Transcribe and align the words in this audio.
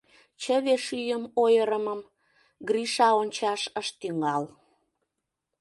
Чыве 0.41 0.75
шӱйым 0.85 1.23
ойырымым 1.43 2.01
Гриша 2.67 3.09
ончаш 3.21 3.61
ыш 3.79 3.87
тӱҥал. 3.99 4.43